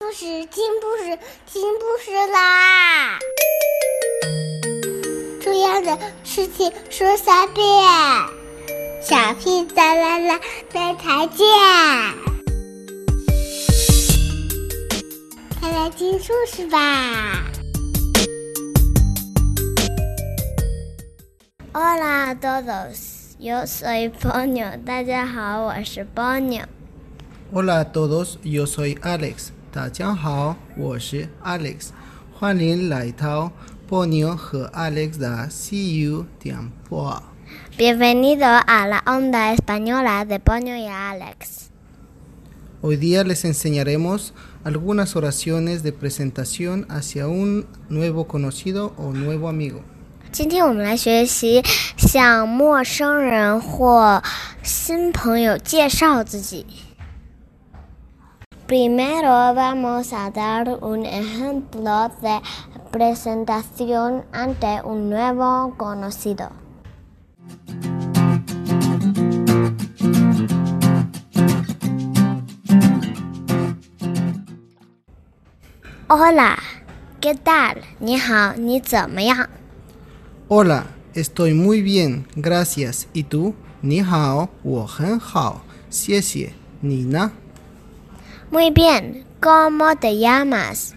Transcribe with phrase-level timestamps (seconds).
[0.00, 3.18] 故事听故事听故事啦！
[5.42, 7.64] 重要的事情说三遍，
[9.02, 10.40] 小屁哒啦啦，
[10.72, 11.44] 明天见！
[15.60, 17.44] 快来听故事吧
[21.72, 24.80] ！Hola todos, yo soy Ponyo。
[24.84, 26.66] 大家好，我是 Ponyo。
[27.52, 29.48] Hola todos, yo soy Alex。
[29.71, 31.89] 大家好，我是 Alex，
[32.33, 33.51] 欢迎来到
[33.89, 37.21] Ponyo 和 Alex 的 See You 点播。
[37.77, 41.69] Bienvenido a la onda española de Ponyo y Alex.
[42.81, 49.81] Hoy día les enseñaremos algunas oraciones de presentación hacia un nuevo conocido o nuevo amigo.
[50.31, 51.63] 今天我们来学习
[51.95, 54.21] 向陌生人或
[54.63, 56.65] 新朋友介绍自己。
[58.67, 62.41] Primero vamos a dar un ejemplo de
[62.91, 66.49] presentación ante un nuevo conocido.
[76.07, 76.57] Hola,
[77.19, 77.81] ¿qué tal?
[80.47, 83.07] Hola, estoy muy bien, gracias.
[83.13, 83.55] ¿Y tú?
[83.81, 86.53] 你好，我很好，谢谢。
[86.79, 87.31] 你呢
[88.51, 90.93] ？muy bien, ¿cómo te llamas?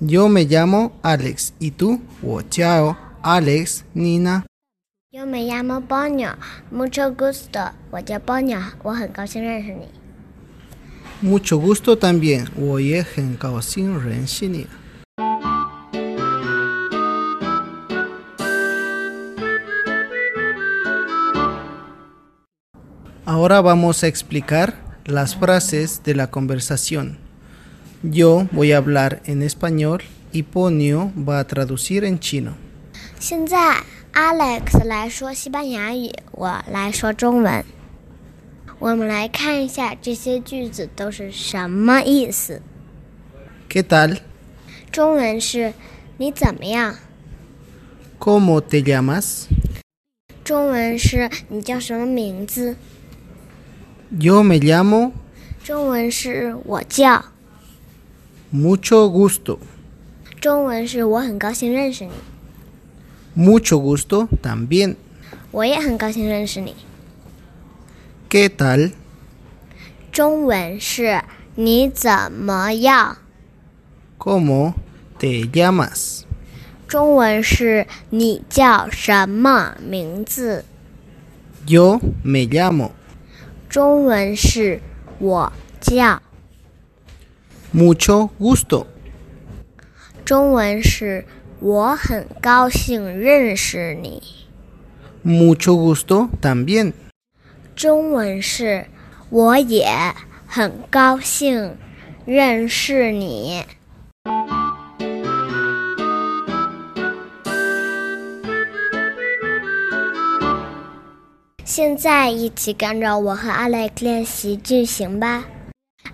[0.00, 1.54] Yo me llamo Alex.
[1.58, 2.00] ¿Y tú?
[2.50, 4.44] chao, Alex, Nina.
[5.10, 6.32] Yo me llamo Ponyo.
[6.70, 7.60] Mucho gusto.
[11.22, 12.46] Mucho gusto también.
[12.56, 14.66] 我也很高兴认识你。
[23.38, 24.74] Ahora vamos a explicar
[25.06, 27.18] las frases de la conversación.
[28.02, 30.02] Yo voy a hablar en español
[30.32, 32.54] y Ponio va a traducir en chino.
[33.18, 33.82] 现在
[34.12, 37.64] Alex 来说西班牙语，我来说中文。
[38.78, 42.60] 我们来看一下这些句子都是什么意思。¿
[43.70, 44.18] Qué tal？
[44.92, 45.72] 中文是
[46.18, 49.46] 你怎么样？¿Cómo te llamas？
[50.44, 52.76] 中文是你叫什么名字
[54.18, 55.12] ？Yo me llamo.
[55.62, 57.24] 中文是我叫。
[58.52, 59.58] Mucho gusto.
[60.40, 62.12] 中文是我很高兴认识你。
[63.36, 64.96] Mucho gusto también.
[65.50, 66.74] 我也很高兴认识你。¿
[68.30, 68.92] Qué tal?
[70.12, 71.22] 中文是
[71.56, 74.74] 你怎么样？¿Cómo
[75.18, 76.22] te llamas?
[76.86, 80.64] 中文是你叫什么名字？
[81.66, 82.90] Yo me llamo.
[83.69, 84.81] 中文是
[85.19, 86.23] 我叫。
[87.71, 88.87] Mucho gusto。
[90.25, 91.23] 中文是
[91.59, 94.23] 我很高兴认识你。
[95.23, 96.93] Mucho gusto también。
[97.75, 98.87] 中文是
[99.29, 99.87] 我也
[100.47, 101.77] 很高兴
[102.25, 103.63] 认识你。
[111.78, 115.44] 现在一起跟着我和 Alex 练习句型吧。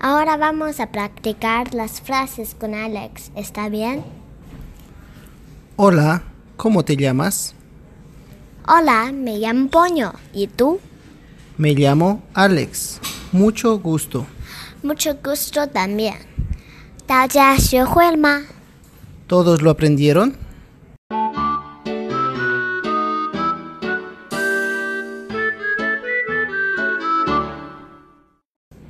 [0.00, 3.30] Ahora vamos a practicar las frases con Alex.
[3.34, 4.02] ¿Está bien?
[5.76, 6.22] Hola,
[6.56, 7.54] ¿cómo te llamas?
[8.66, 10.12] Hola, me llamo Poño.
[10.32, 10.78] ¿Y tú?
[11.56, 13.00] Me llamo Alex.
[13.32, 14.26] Mucho gusto.
[14.82, 16.14] Mucho gusto también.
[17.06, 20.36] 大家学会了吗？¿Todos lo aprendieron?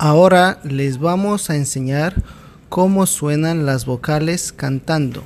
[0.00, 2.22] Ahora les vamos a enseñar
[2.68, 5.22] cómo suenan las vocales cantando.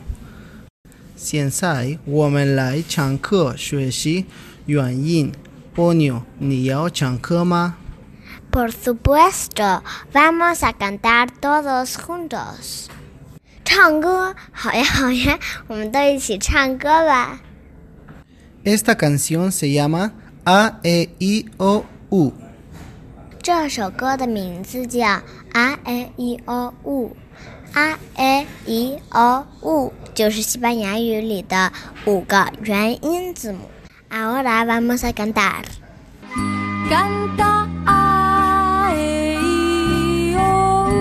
[1.16, 4.26] 现在我们来唱课学习
[4.66, 5.32] 元音。
[5.74, 7.76] 波妞，你要唱课吗？
[8.50, 9.82] Por supuesto,
[10.12, 12.86] vamos a cantar todos juntos.
[13.64, 15.38] 唱歌，好呀好呀，
[15.68, 17.40] 我们都一起唱歌吧。
[18.64, 20.12] Esta canción se llama
[20.44, 22.32] A E I O U.
[23.44, 25.06] 这首歌的名字叫《
[25.52, 31.72] A E I O U》，A E I O U 就是西班牙语里的
[32.04, 33.70] 五个元音字母。
[34.10, 35.64] Ahora vamos a cantar.
[36.88, 39.36] Canta A E
[40.32, 41.00] I O U.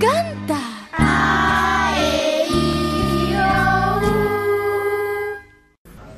[0.00, 0.60] Canta
[0.92, 4.18] A E I O U.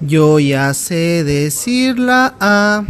[0.00, 2.84] Yo ya sé decir la A.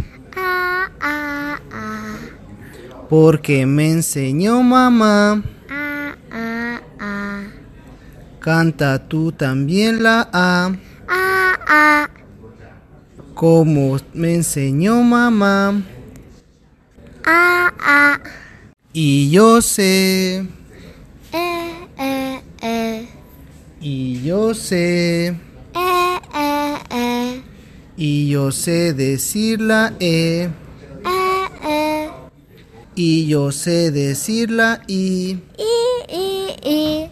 [3.08, 5.42] Porque me enseñó mamá.
[8.38, 10.72] Canta tú también la A.
[13.34, 15.82] Como me enseñó mamá.
[17.24, 18.20] A, A.
[18.92, 20.46] Y yo sé.
[21.32, 23.08] E, E, E.
[23.80, 25.28] Y yo sé.
[25.28, 27.42] E, E, E.
[27.96, 30.50] Y yo sé decir la E.
[33.00, 35.38] Y yo sé decir la I.
[35.56, 37.10] I, I, I.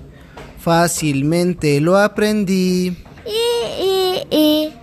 [0.58, 2.88] Fácilmente lo aprendí.
[3.24, 4.74] I, I, I.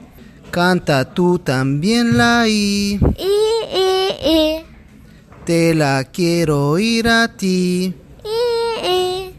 [0.50, 3.02] Canta tú también la I.
[3.18, 3.32] I,
[3.76, 4.66] I, I.
[5.44, 7.94] Te la quiero oír a ti.
[8.24, 9.36] I, I.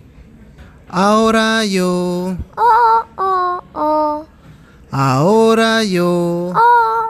[0.88, 2.36] Ahora yo.
[2.58, 4.26] O, O, O.
[4.90, 6.52] Ahora yo.
[6.54, 6.60] O,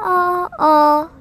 [0.07, 1.14] O, O.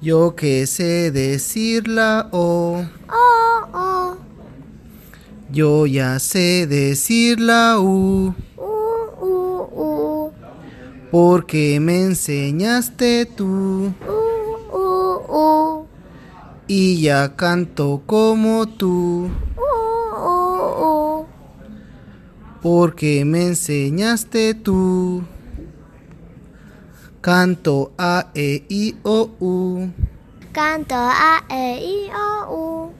[0.00, 2.84] Yo que sé decir la O.
[3.08, 4.16] O, O.
[5.50, 8.32] Yo ya sé decir la U.
[8.56, 8.62] U,
[9.20, 10.32] U, U.
[11.10, 13.92] Porque me enseñaste tú.
[16.68, 19.28] Y ya canto como tú.
[22.62, 25.24] Porque me enseñaste tú.
[27.20, 29.90] Canto A, E, I, O, U.
[30.52, 32.94] Canto A, E, I, O, U.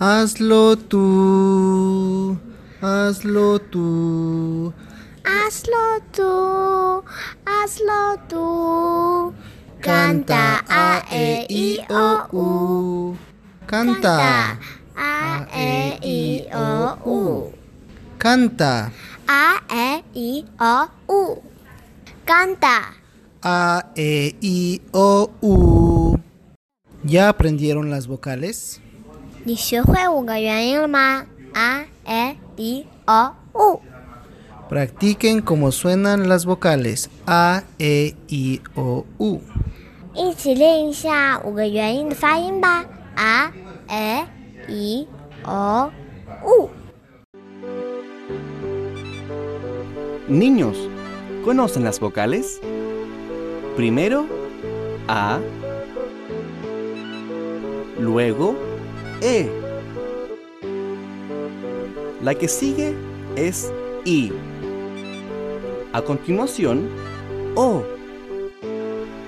[0.00, 2.36] Hazlo tú.
[2.80, 4.72] Hazlo tú.
[5.24, 7.04] Hazlo tú,
[7.44, 9.34] hazlo tú.
[9.80, 13.16] Canta A, E, I, O, U.
[13.66, 14.58] Canta.
[14.96, 17.52] A, E, I, O, U.
[18.18, 18.90] Canta.
[19.28, 21.47] A, E, I, O, U.
[22.28, 22.92] Canta.
[23.42, 26.18] A, E, I, O, U.
[27.02, 28.82] ¿Ya aprendieron las vocales?
[31.54, 33.80] A, E, I, O, U.
[34.68, 39.40] Practiquen cómo suenan las vocales A, E, I, O, U.
[43.16, 43.52] A,
[43.88, 44.26] E,
[44.68, 45.08] I,
[45.46, 45.90] O,
[46.44, 46.68] U.
[50.28, 50.76] Niños,
[51.48, 52.60] ¿conocen las vocales?
[53.74, 54.26] Primero
[55.08, 55.38] A,
[57.98, 58.54] luego
[59.22, 59.48] E.
[62.22, 62.94] La que sigue
[63.34, 63.72] es
[64.04, 64.30] I.
[65.94, 66.86] A continuación,
[67.54, 67.82] O.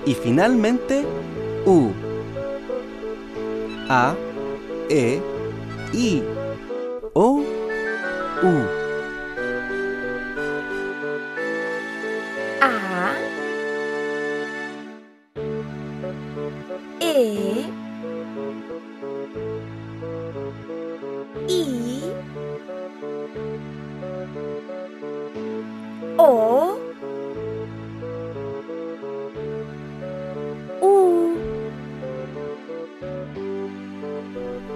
[0.05, 1.03] Y finalmente,
[1.65, 1.89] U.
[3.89, 4.13] A,
[4.89, 5.19] E,
[5.91, 6.21] I,
[7.15, 7.41] O,
[8.43, 8.80] U.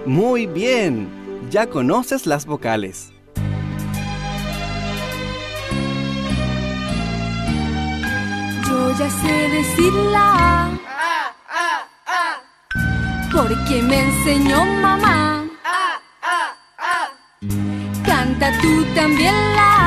[0.06, 1.08] Muy bien,
[1.50, 3.12] ya conoces las vocales.
[8.68, 10.70] Yo ya sé decirla
[13.32, 15.44] Porque me enseñó mamá
[18.04, 19.85] Canta tú también la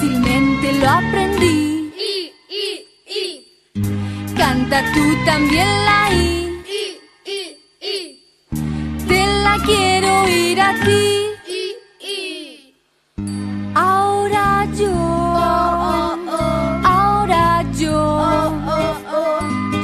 [0.00, 1.92] Fácilmente lo aprendí.
[4.36, 6.62] Canta tú también la I.
[9.08, 11.30] Te la quiero oír a ti.
[13.74, 14.94] Ahora yo,
[16.84, 18.54] ahora yo,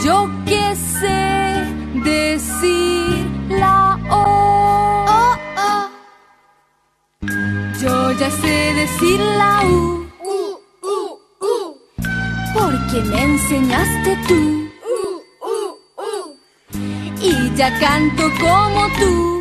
[0.05, 1.67] yo que sé
[2.05, 5.37] decir la O.
[7.83, 10.04] Yo ya sé decir la U.
[12.95, 14.71] Porque me enseñaste tú.
[17.21, 19.34] Y ya canto como tú.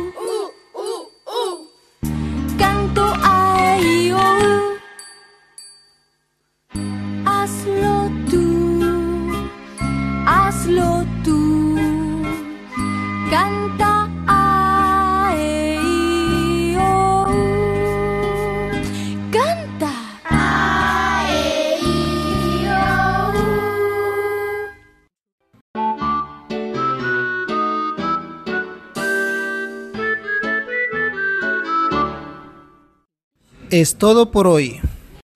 [33.73, 34.79] Es todo por hoy.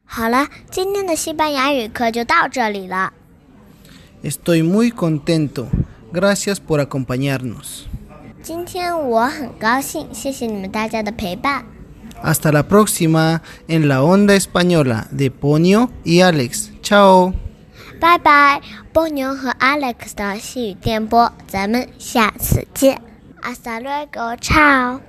[0.06, 3.14] 好了，今天的西班牙语课就到这里了。
[4.24, 5.68] Estoy muy contento.
[6.14, 7.86] Gracias por acompañarnos.
[8.42, 11.66] 今天我很高兴，谢谢你们大家的陪伴。
[12.24, 16.70] Hasta la próxima en la onda española de Ponio y Alex.
[16.82, 17.34] Chao.
[18.00, 23.02] 拜拜，波牛和 Alex 的细语电波，咱们下次见。
[23.42, 25.00] Hasta luego，ciao。